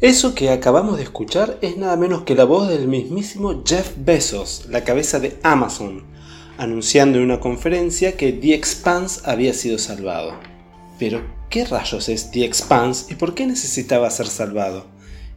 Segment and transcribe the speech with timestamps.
[0.00, 4.66] Eso que acabamos de escuchar es nada menos que la voz del mismísimo Jeff Bezos,
[4.70, 6.04] la cabeza de Amazon,
[6.56, 10.34] anunciando en una conferencia que The Expanse había sido salvado.
[11.00, 14.86] Pero, ¿qué rayos es The Expanse y por qué necesitaba ser salvado?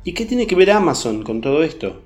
[0.03, 2.03] ¿Y qué tiene que ver Amazon con todo esto?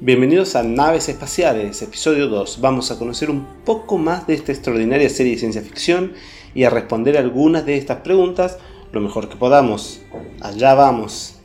[0.00, 2.60] Bienvenidos a Naves Espaciales, episodio 2.
[2.60, 6.14] Vamos a conocer un poco más de esta extraordinaria serie de ciencia ficción
[6.56, 8.58] y a responder algunas de estas preguntas
[8.90, 10.00] lo mejor que podamos.
[10.40, 11.36] Allá vamos.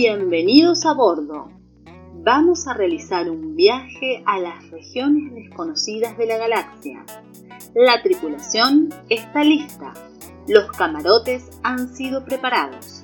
[0.00, 1.50] Bienvenidos a bordo.
[2.14, 7.04] Vamos a realizar un viaje a las regiones desconocidas de la galaxia.
[7.74, 9.92] La tripulación está lista.
[10.46, 13.02] Los camarotes han sido preparados.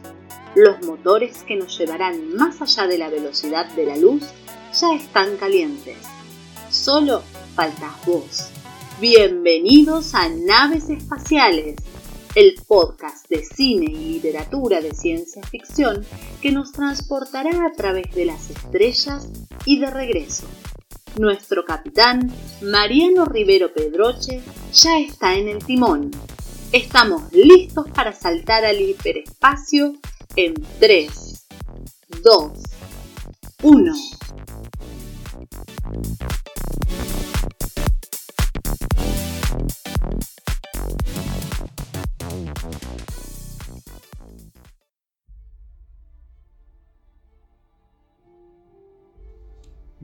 [0.55, 4.23] Los motores que nos llevarán más allá de la velocidad de la luz
[4.81, 5.99] ya están calientes.
[6.71, 7.23] Solo
[7.57, 8.51] faltas vos.
[9.01, 11.75] Bienvenidos a Naves Espaciales
[12.35, 16.05] el podcast de cine y literatura de ciencia ficción
[16.43, 19.29] que nos transportará a través de las estrellas
[19.65, 20.47] y de regreso.
[21.19, 26.11] Nuestro capitán, Mariano Rivero Pedroche, ya está en el timón.
[26.73, 29.95] Estamos listos para saltar al hiperespacio
[30.35, 31.47] en 3,
[32.21, 32.53] 2,
[33.63, 33.95] 1.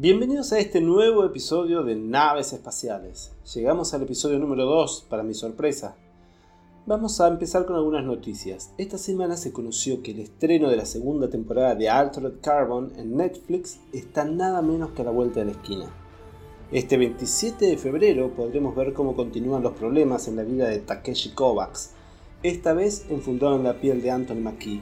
[0.03, 3.33] Bienvenidos a este nuevo episodio de Naves Espaciales.
[3.55, 5.95] Llegamos al episodio número 2, para mi sorpresa.
[6.87, 8.73] Vamos a empezar con algunas noticias.
[8.79, 13.15] Esta semana se conoció que el estreno de la segunda temporada de Altered Carbon en
[13.15, 15.95] Netflix está nada menos que a la vuelta de la esquina.
[16.73, 21.35] Este 27 de febrero podremos ver cómo continúan los problemas en la vida de Takeshi
[21.35, 21.91] Kovacs,
[22.43, 24.81] esta vez enfundado en la piel de Anthony McKee.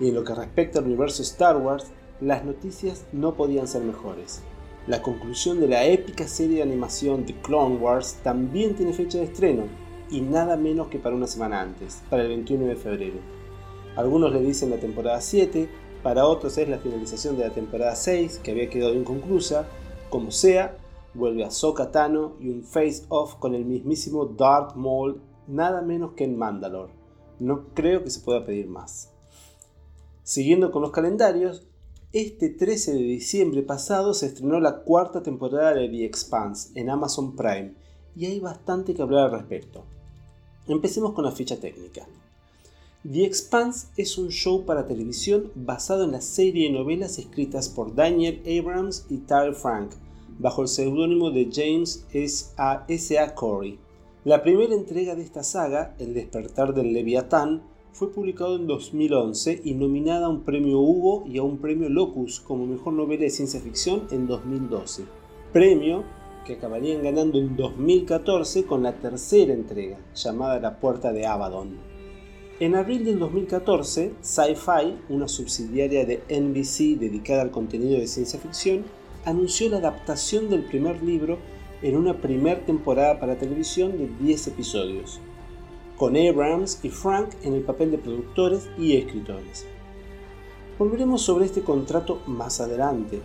[0.00, 1.86] Y en lo que respecta al universo Star Wars,
[2.22, 4.42] las noticias no podían ser mejores.
[4.86, 9.24] La conclusión de la épica serie de animación The Clone Wars también tiene fecha de
[9.24, 9.64] estreno,
[10.08, 13.18] y nada menos que para una semana antes, para el 21 de febrero.
[13.96, 15.68] Algunos le dicen la temporada 7,
[16.02, 19.66] para otros es la finalización de la temporada 6, que había quedado inconclusa.
[20.08, 20.76] Como sea,
[21.14, 26.36] vuelve a Tano y un face-off con el mismísimo Darth Maul, nada menos que en
[26.36, 26.92] Mandalore.
[27.40, 29.12] No creo que se pueda pedir más.
[30.22, 31.66] Siguiendo con los calendarios,
[32.12, 37.34] este 13 de diciembre pasado se estrenó la cuarta temporada de The Expanse en Amazon
[37.34, 37.72] Prime
[38.14, 39.84] y hay bastante que hablar al respecto.
[40.68, 42.06] Empecemos con la ficha técnica.
[43.10, 47.94] The Expanse es un show para televisión basado en la serie de novelas escritas por
[47.94, 49.92] Daniel Abrams y Tyler Frank,
[50.38, 52.52] bajo el seudónimo de James S.
[52.58, 53.34] A.
[53.34, 53.78] Corey.
[54.24, 57.62] La primera entrega de esta saga, El despertar del Leviatán,
[57.92, 62.40] fue publicado en 2011 y nominada a un premio Hugo y a un premio Locus
[62.40, 65.04] como mejor novela de ciencia ficción en 2012.
[65.52, 66.04] Premio
[66.46, 71.76] que acabarían ganando en 2014 con la tercera entrega, llamada La Puerta de Abaddon.
[72.60, 78.84] En abril del 2014, Sci-Fi, una subsidiaria de NBC dedicada al contenido de ciencia ficción,
[79.24, 81.38] anunció la adaptación del primer libro
[81.82, 85.20] en una primera temporada para televisión de 10 episodios,
[86.02, 89.66] con Abrams y Frank en el papel de productores y escritores.
[90.76, 93.20] Volveremos sobre este contrato más adelante.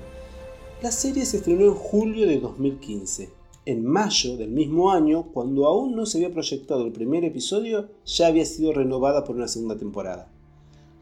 [0.83, 3.31] La serie se estrenó en julio de 2015.
[3.65, 8.27] En mayo del mismo año, cuando aún no se había proyectado el primer episodio, ya
[8.27, 10.31] había sido renovada por una segunda temporada.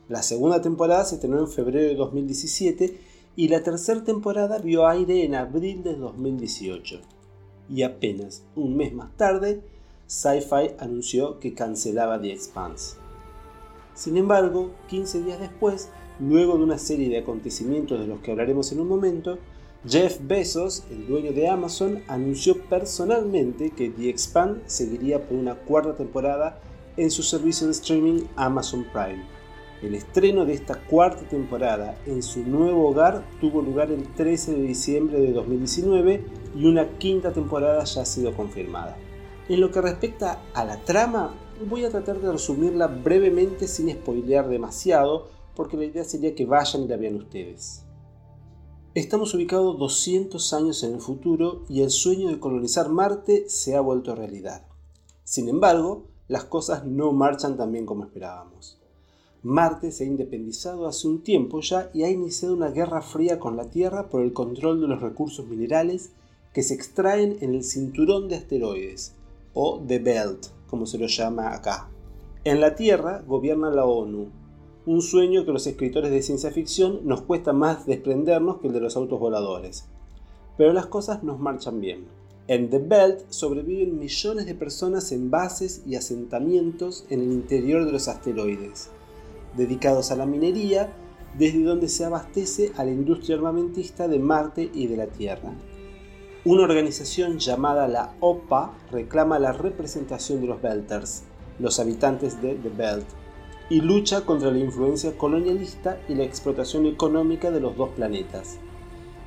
[0.08, 2.98] La segunda temporada se estrenó en febrero de 2017
[3.36, 7.02] y la tercera temporada vio aire en abril de 2018.
[7.70, 9.75] Y apenas un mes más tarde,
[10.07, 12.98] Sci-Fi anunció que cancelaba The Expanse.
[13.96, 18.72] Sin embargo, 15 días después, luego de una serie de acontecimientos de los que hablaremos
[18.72, 19.40] en un momento,
[19.88, 25.96] Jeff Bezos, el dueño de Amazon, anunció personalmente que The Expand seguiría por una cuarta
[25.96, 26.60] temporada
[26.98, 29.25] en su servicio de streaming Amazon Prime.
[29.81, 34.62] El estreno de esta cuarta temporada en su nuevo hogar tuvo lugar el 13 de
[34.62, 36.24] diciembre de 2019
[36.56, 38.98] y una quinta temporada ya ha sido confirmada.
[39.48, 41.36] En lo que respecta a la trama,
[41.70, 46.84] voy a tratar de resumirla brevemente sin spoilear demasiado, porque la idea sería que vayan
[46.84, 47.84] y la vean ustedes.
[48.96, 53.82] Estamos ubicados 200 años en el futuro y el sueño de colonizar Marte se ha
[53.82, 54.66] vuelto realidad.
[55.24, 58.82] Sin embargo, las cosas no marchan tan bien como esperábamos.
[59.44, 63.58] Marte se ha independizado hace un tiempo ya y ha iniciado una guerra fría con
[63.58, 66.14] la Tierra por el control de los recursos minerales
[66.52, 69.14] que se extraen en el cinturón de asteroides,
[69.56, 71.90] o The Belt, como se lo llama acá.
[72.44, 74.30] En la Tierra gobierna la ONU,
[74.86, 78.81] un sueño que los escritores de ciencia ficción nos cuesta más desprendernos que el de
[78.81, 79.88] los autos voladores.
[80.57, 82.06] Pero las cosas nos marchan bien.
[82.48, 87.92] En The Belt sobreviven millones de personas en bases y asentamientos en el interior de
[87.92, 88.92] los asteroides
[89.56, 90.94] dedicados a la minería,
[91.38, 95.54] desde donde se abastece a la industria armamentista de Marte y de la Tierra.
[96.48, 101.24] Una organización llamada la OPA reclama la representación de los Belters,
[101.58, 103.08] los habitantes de The Belt,
[103.68, 108.60] y lucha contra la influencia colonialista y la explotación económica de los dos planetas,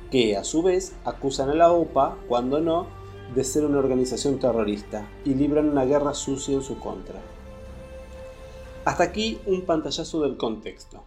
[0.09, 2.87] que a su vez acusan a la OPA, cuando no,
[3.35, 7.19] de ser una organización terrorista y libran una guerra sucia en su contra.
[8.85, 11.03] Hasta aquí un pantallazo del contexto.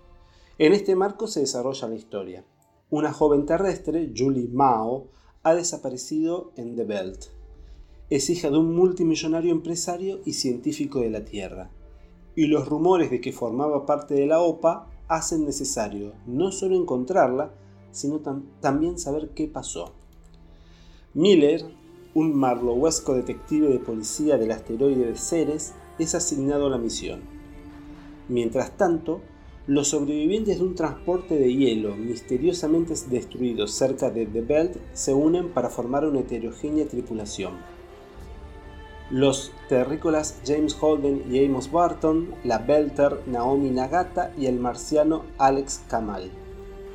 [0.58, 2.44] En este marco se desarrolla la historia.
[2.90, 5.06] Una joven terrestre, Julie Mao,
[5.44, 7.24] ha desaparecido en The Belt.
[8.10, 11.70] Es hija de un multimillonario empresario y científico de la Tierra.
[12.36, 17.52] Y los rumores de que formaba parte de la OPA hacen necesario no solo encontrarla,
[17.90, 18.20] sino
[18.60, 19.92] también saber qué pasó.
[21.14, 21.64] Miller,
[22.14, 27.20] un marlowesco detective de policía del asteroide de Ceres, es asignado a la misión.
[28.28, 29.20] Mientras tanto,
[29.68, 35.50] los sobrevivientes de un transporte de hielo misteriosamente destruido cerca de The Belt se unen
[35.50, 37.52] para formar una heterogénea tripulación.
[39.08, 45.82] Los terrícolas James Holden y Amos Barton, la Belter Naomi Nagata y el marciano Alex
[45.88, 46.32] Kamal.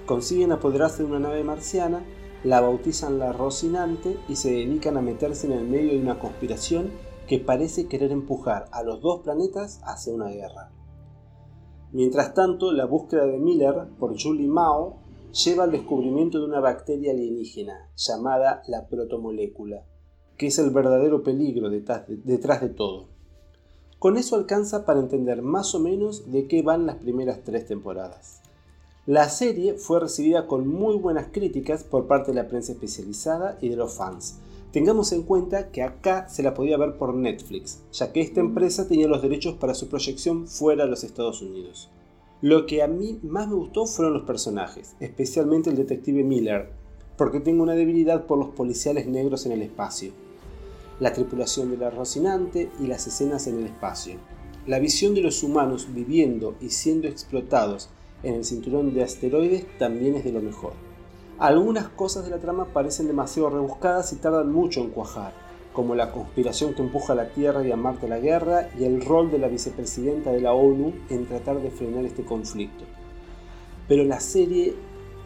[0.06, 2.04] Consiguen apoderarse de una nave marciana,
[2.44, 6.92] la bautizan la Rocinante y se dedican a meterse en el medio de una conspiración
[7.28, 10.72] que parece querer empujar a los dos planetas hacia una guerra.
[11.92, 14.98] Mientras tanto, la búsqueda de Miller por Julie Mao
[15.32, 19.84] lleva al descubrimiento de una bacteria alienígena llamada la protomolécula,
[20.38, 23.08] que es el verdadero peligro detrás de, todo.
[24.00, 28.42] Con eso alcanza para entender más o menos de qué van las primeras tres temporadas.
[29.06, 33.70] La serie fue recibida con muy buenas críticas por parte de la prensa especializada y
[33.70, 34.40] de los fans,
[34.72, 38.88] Tengamos en cuenta que acá se la podía ver por Netflix, ya que esta empresa
[38.88, 41.90] tenía los derechos para su proyección fuera de los Estados Unidos.
[42.42, 46.70] Lo que a mí más me gustó fueron los personajes, especialmente el detective Miller,
[47.18, 50.12] porque tengo una debilidad por los policiales negros en el espacio,
[51.00, 54.16] la tripulación de la Rocinante y las escenas en el espacio.
[54.68, 57.90] La visión de los humanos viviendo y siendo explotados
[58.22, 60.74] en el cinturón de asteroides también es de lo mejor.
[61.40, 65.34] Algunas cosas de la trama parecen demasiado rebuscadas y tardan mucho en cuajar,
[65.72, 68.86] como la conspiración que empuja a la Tierra y a Marte a la guerra y
[68.86, 72.86] el rol de la vicepresidenta de la ONU en tratar de frenar este conflicto.
[73.88, 74.74] Pero la serie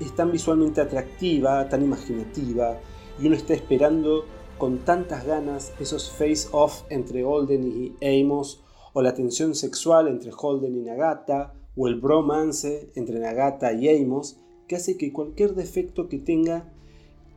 [0.01, 2.77] es tan visualmente atractiva, tan imaginativa,
[3.17, 4.25] y uno está esperando
[4.57, 10.75] con tantas ganas esos face-off entre Holden y Amos, o la tensión sexual entre Holden
[10.75, 14.40] y Nagata, o el bromance entre Nagata y Amos,
[14.71, 16.63] que hace que cualquier defecto que tenga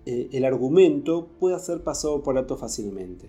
[0.07, 3.29] eh, el argumento pueda ser pasado por alto fácilmente.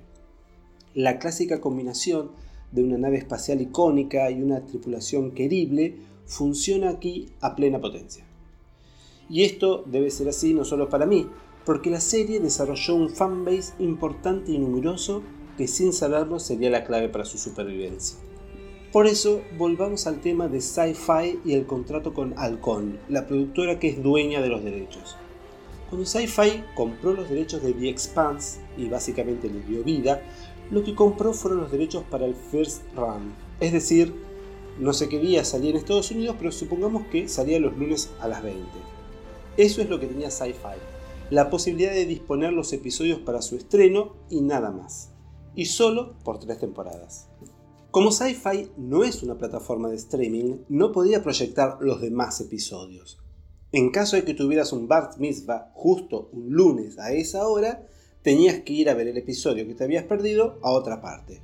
[0.94, 2.30] La clásica combinación
[2.72, 5.96] de una nave espacial icónica y una tripulación querible
[6.28, 8.24] funciona aquí a plena potencia.
[9.28, 11.28] Y esto debe ser así no solo para mí,
[11.66, 15.24] porque la serie desarrolló un fanbase importante y numeroso
[15.58, 18.20] que sin saberlo sería la clave para su supervivencia.
[18.96, 23.90] Por eso, volvamos al tema de Sci-Fi y el contrato con Alcon, la productora que
[23.90, 25.18] es dueña de los derechos.
[25.90, 30.22] Cuando Sci-Fi compró los derechos de The Expanse y básicamente le dio vida,
[30.72, 33.34] lo que compró fueron los derechos para el First Run.
[33.60, 34.14] Es decir,
[34.80, 38.30] no sé qué día salía en Estados Unidos, pero supongamos que salía los lunes a
[38.30, 38.62] las 20.
[39.58, 40.80] Eso es lo que tenía Sci-Fi,
[41.32, 45.10] la posibilidad de disponer los episodios para su estreno y nada más.
[45.54, 47.28] Y solo por tres temporadas.
[47.96, 53.20] Como Sci-Fi no es una plataforma de streaming, no podía proyectar los demás episodios.
[53.72, 57.88] En caso de que tuvieras un Bart Mitzvah justo un lunes a esa hora,
[58.22, 61.40] tenías que ir a ver el episodio que te habías perdido a otra parte.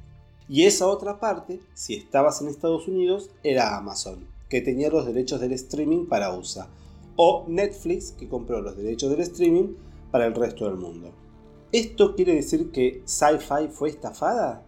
[0.50, 5.39] Y esa otra parte, si estabas en Estados Unidos, era Amazon, que tenía los derechos
[5.39, 6.67] del streaming para USA,
[7.15, 9.75] o Netflix, que compró los derechos del streaming
[10.12, 11.13] para el resto del mundo.
[11.72, 14.65] ¿Esto quiere decir que Sci-Fi fue estafada?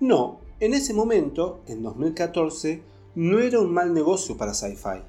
[0.00, 2.82] No, en ese momento, en 2014,
[3.16, 5.02] no era un mal negocio para Sci-Fi.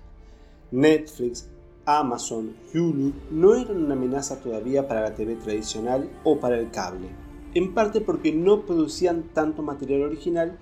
[0.72, 1.48] Netflix,
[1.86, 7.08] Amazon, Hulu no eran una amenaza todavía para la TV tradicional o para el cable,
[7.54, 10.58] en parte porque no producían tanto material original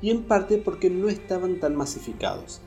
[0.00, 2.60] y en parte porque no estaban tan masificados.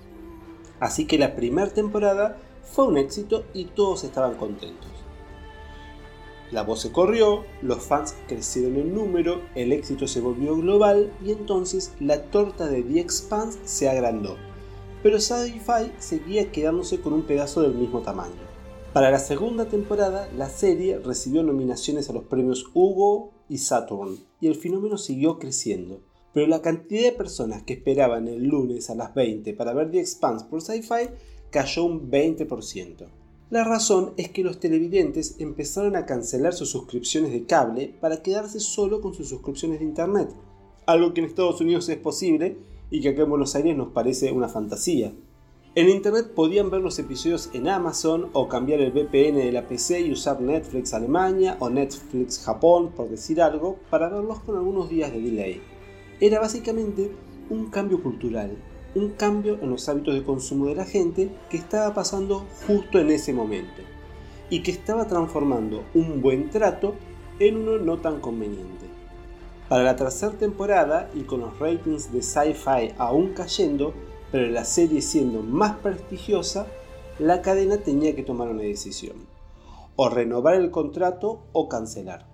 [0.81, 4.91] Así que la primera temporada fue un éxito y todos estaban contentos.
[6.51, 11.31] La voz se corrió, los fans crecieron en número, el éxito se volvió global y
[11.31, 14.35] entonces la torta de The Expanse se agrandó.
[15.01, 18.51] Pero Sci-Fi seguía quedándose con un pedazo del mismo tamaño.
[18.91, 24.47] Para la segunda temporada, la serie recibió nominaciones a los premios Hugo y Saturn, y
[24.47, 26.01] el fenómeno siguió creciendo.
[26.33, 30.01] Pero la cantidad de personas que esperaban el lunes a las 20 para ver The
[30.01, 31.09] Expanse por Sci-Fi
[31.49, 33.20] cayó un 20%.
[33.51, 38.61] La razón es que los televidentes empezaron a cancelar sus suscripciones de cable para quedarse
[38.61, 40.29] solo con sus suscripciones de internet,
[40.85, 42.55] algo que en Estados Unidos es posible
[42.89, 45.11] y que acá en Buenos Aires nos parece una fantasía.
[45.75, 49.99] En internet podían ver los episodios en Amazon o cambiar el VPN de la PC
[49.99, 55.11] y usar Netflix Alemania o Netflix Japón, por decir algo, para verlos con algunos días
[55.11, 55.61] de delay.
[56.21, 57.11] Era básicamente
[57.49, 58.55] un cambio cultural,
[58.95, 63.11] un cambio en los hábitos de consumo de la gente que estaba pasando justo en
[63.11, 63.81] ese momento
[64.49, 66.95] y que estaba transformando un buen trato
[67.39, 68.85] en uno no tan conveniente.
[69.69, 73.93] Para la tercera temporada y con los ratings de sci-fi aún cayendo,
[74.31, 76.67] pero la serie siendo más prestigiosa,
[77.19, 79.27] la cadena tenía que tomar una decisión.
[79.95, 82.27] O renovar el contrato o cancelar.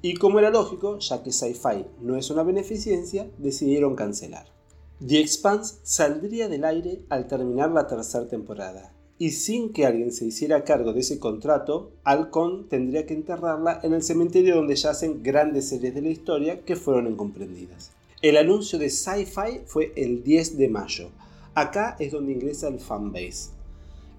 [0.00, 4.57] Y como era lógico, ya que Sci-Fi no es una beneficencia, decidieron cancelar.
[5.06, 10.24] The Expanse saldría del aire al terminar la tercera temporada, y sin que alguien se
[10.24, 15.68] hiciera cargo de ese contrato, Alcon tendría que enterrarla en el cementerio donde yacen grandes
[15.68, 17.92] series de la historia que fueron incomprendidas.
[18.22, 21.10] El anuncio de Sci-Fi fue el 10 de mayo,
[21.54, 23.50] Acá es donde ingresa el fanbase.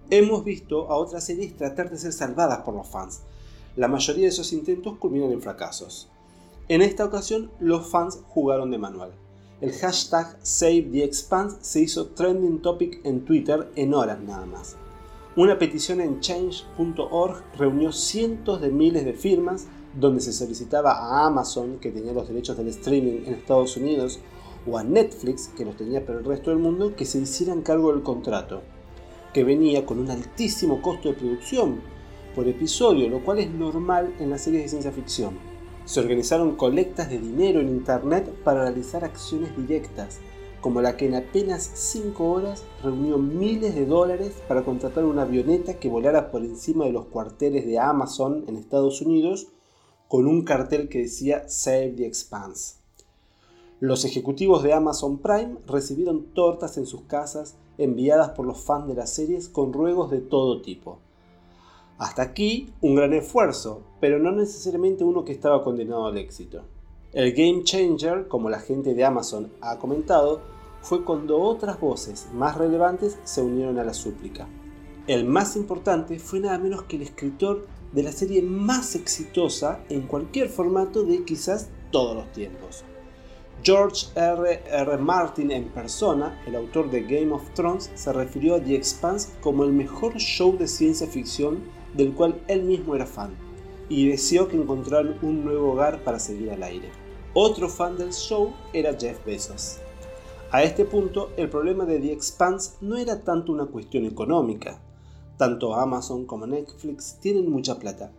[0.09, 3.21] Hemos visto a otras series tratar de ser salvadas por los fans.
[3.77, 6.09] La mayoría de esos intentos culminan en fracasos.
[6.67, 9.13] En esta ocasión, los fans jugaron de manual.
[9.61, 14.77] El hashtag SaveTheExpanse se hizo trending topic en Twitter en horas nada más.
[15.35, 19.67] Una petición en change.org reunió cientos de miles de firmas
[19.99, 24.21] donde se solicitaba a Amazon, que tenía los derechos del streaming en Estados Unidos,
[24.65, 27.91] o a Netflix, que los tenía para el resto del mundo, que se hicieran cargo
[27.91, 28.61] del contrato,
[29.33, 31.81] que venía con un altísimo costo de producción
[32.33, 35.48] por episodio, lo cual es normal en las series de ciencia ficción.
[35.89, 40.19] Se organizaron colectas de dinero en Internet para realizar acciones directas,
[40.61, 45.79] como la que en apenas 5 horas reunió miles de dólares para contratar una avioneta
[45.79, 49.47] que volara por encima de los cuarteles de Amazon en Estados Unidos
[50.07, 52.75] con un cartel que decía Save the Expanse.
[53.79, 58.93] Los ejecutivos de Amazon Prime recibieron tortas en sus casas enviadas por los fans de
[58.93, 60.99] las series con ruegos de todo tipo.
[61.99, 66.61] Hasta aquí un gran esfuerzo, pero no necesariamente uno que estaba condenado al éxito.
[67.11, 70.39] El game changer, como la gente de Amazon ha comentado,
[70.81, 74.47] fue cuando otras voces más relevantes se unieron a la súplica.
[75.07, 80.03] El más importante fue nada menos que el escritor de la serie más exitosa en
[80.03, 82.85] cualquier formato de quizás todos los tiempos.
[83.61, 84.61] George R.
[84.71, 84.97] R.
[84.99, 89.65] Martin en persona, el autor de Game of Thrones, se refirió a The Expanse como
[89.65, 93.31] el mejor show de ciencia ficción del cual él mismo era fan,
[93.89, 96.89] y deseó que encontraran un nuevo hogar para seguir al aire.
[97.33, 99.77] Otro fan del show era Jeff Bezos.
[100.51, 104.81] A este punto, el problema de The Expanse no era tanto una cuestión económica,
[105.37, 108.11] tanto Amazon como Netflix tienen mucha plata,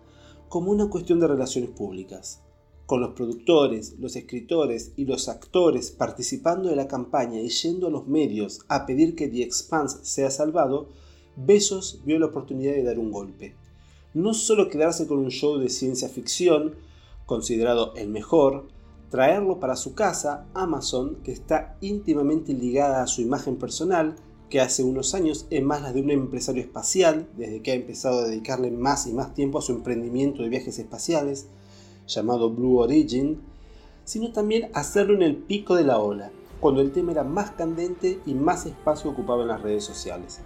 [0.48, 2.42] como una cuestión de relaciones públicas
[2.90, 7.90] con los productores, los escritores y los actores participando de la campaña y yendo a
[7.90, 10.88] los medios a pedir que The Expanse sea salvado,
[11.36, 13.54] Besos vio la oportunidad de dar un golpe.
[14.12, 16.74] No solo quedarse con un show de ciencia ficción,
[17.26, 18.66] considerado el mejor,
[19.08, 24.16] traerlo para su casa, Amazon, que está íntimamente ligada a su imagen personal,
[24.48, 28.20] que hace unos años es más la de un empresario espacial, desde que ha empezado
[28.20, 31.46] a dedicarle más y más tiempo a su emprendimiento de viajes espaciales,
[32.08, 33.40] llamado Blue Origin,
[34.04, 38.18] sino también hacerlo en el pico de la ola, cuando el tema era más candente
[38.26, 40.40] y más espacio ocupaba en las redes sociales.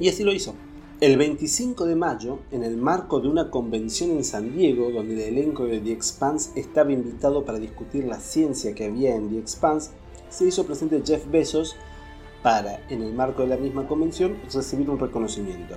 [0.00, 0.54] Y así lo hizo.
[0.98, 5.36] El 25 de mayo, en el marco de una convención en San Diego, donde el
[5.36, 9.90] elenco de The Expanse estaba invitado para discutir la ciencia que había en The Expanse,
[10.30, 11.76] se hizo presente Jeff Bezos
[12.42, 15.76] para, en el marco de la misma convención, recibir un reconocimiento.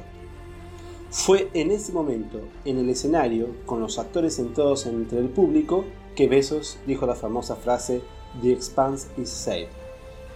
[1.10, 5.84] Fue en ese momento, en el escenario, con los actores sentados entre el público,
[6.16, 8.02] que Besos dijo la famosa frase
[8.42, 9.68] The Expanse is safe.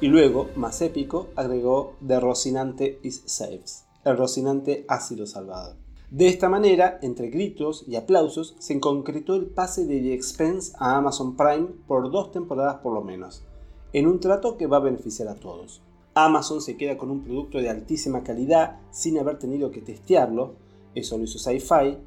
[0.02, 3.83] Y luego, más épico, agregó The Rocinante is safe.
[4.06, 5.76] El Rocinante ha sido salvado.
[6.12, 10.98] De esta manera, entre gritos y aplausos, se concretó el pase de The Expanse a
[10.98, 13.44] Amazon Prime por dos temporadas por lo menos,
[13.94, 15.82] en un trato que va a beneficiar a todos.
[16.16, 20.54] Amazon se queda con un producto de altísima calidad sin haber tenido que testearlo,
[20.94, 21.98] eso lo hizo Sci-Fi,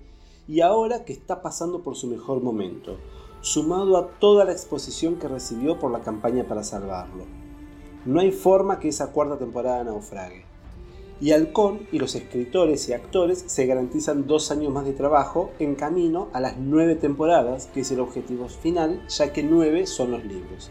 [0.47, 2.99] y ahora que está pasando por su mejor momento,
[3.41, 7.25] sumado a toda la exposición que recibió por la campaña para salvarlo.
[8.05, 10.46] No hay forma que esa cuarta temporada naufrague.
[11.21, 15.75] Y Halcón y los escritores y actores se garantizan dos años más de trabajo en
[15.75, 20.25] camino a las nueve temporadas, que es el objetivo final, ya que nueve son los
[20.25, 20.71] libros.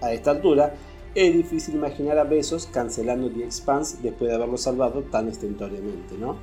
[0.00, 0.74] A esta altura,
[1.14, 6.36] es difícil imaginar a Besos cancelando The Expanse después de haberlo salvado tan estentoriamente, ¿no?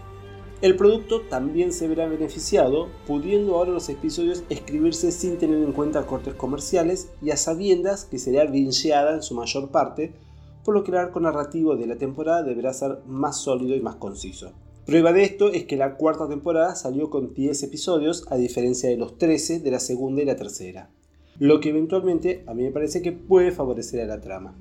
[0.64, 6.06] El producto también se verá beneficiado, pudiendo ahora los episodios escribirse sin tener en cuenta
[6.06, 10.14] cortes comerciales y a sabiendas que será bingeada en su mayor parte,
[10.64, 13.96] por lo que el arco narrativo de la temporada deberá ser más sólido y más
[13.96, 14.52] conciso.
[14.86, 18.98] Prueba de esto es que la cuarta temporada salió con 10 episodios a diferencia de
[18.98, 20.90] los 13 de la segunda y la tercera,
[21.40, 24.56] lo que eventualmente a mí me parece que puede favorecer a la trama.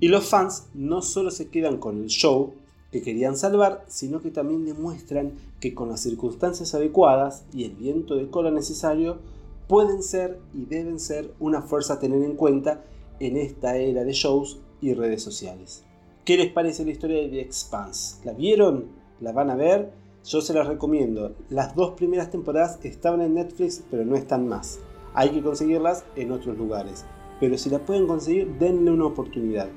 [0.00, 2.54] Y los fans no solo se quedan con el show,
[2.90, 8.14] que querían salvar, sino que también demuestran que con las circunstancias adecuadas y el viento
[8.14, 9.18] de cola necesario,
[9.66, 12.84] pueden ser y deben ser una fuerza a tener en cuenta
[13.20, 15.84] en esta era de shows y redes sociales.
[16.24, 18.24] ¿Qué les parece la historia de The Expanse?
[18.24, 18.86] ¿La vieron?
[19.20, 19.92] ¿La van a ver?
[20.24, 21.34] Yo se las recomiendo.
[21.48, 24.80] Las dos primeras temporadas estaban en Netflix, pero no están más.
[25.14, 27.04] Hay que conseguirlas en otros lugares.
[27.40, 29.68] Pero si la pueden conseguir, denle una oportunidad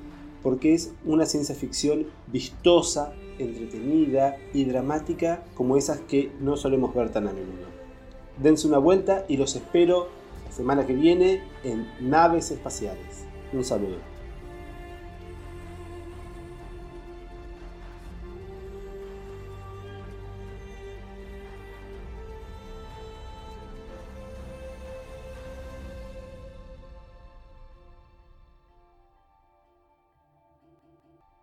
[0.44, 7.10] porque es una ciencia ficción vistosa, entretenida y dramática como esas que no solemos ver
[7.12, 7.68] tan a menudo.
[8.42, 10.08] Dense una vuelta y los espero
[10.46, 13.26] la semana que viene en Naves Espaciales.
[13.54, 14.17] Un saludo.